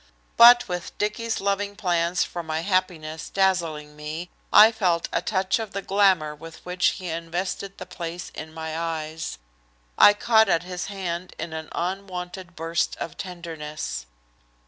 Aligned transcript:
But 0.35 0.67
with 0.67 0.97
Dicky's 0.97 1.39
loving 1.39 1.75
plans 1.75 2.23
for 2.23 2.41
my 2.41 2.61
happiness 2.61 3.29
dazzling 3.29 3.95
me, 3.95 4.31
I 4.51 4.71
felt 4.71 5.07
a 5.13 5.21
touch 5.21 5.59
of 5.59 5.73
the 5.73 5.83
glamour 5.83 6.33
with 6.33 6.57
which 6.65 6.93
he 6.97 7.09
invested 7.09 7.77
the 7.77 7.85
place 7.85 8.31
in 8.33 8.51
my 8.51 8.75
eyes. 8.75 9.37
I 9.99 10.15
caught 10.15 10.49
at 10.49 10.63
his 10.63 10.87
hand 10.87 11.35
in 11.37 11.53
an 11.53 11.69
unwonted 11.73 12.55
burst 12.55 12.95
of 12.97 13.15
tenderness. 13.15 14.07